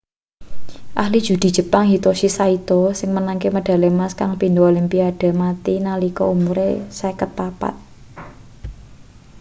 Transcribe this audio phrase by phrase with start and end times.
[1.01, 6.69] ahli judi jepang hitoshi saito sing menangke medali emas kaing pindo olimpiade mati nalika umure
[7.01, 7.73] 54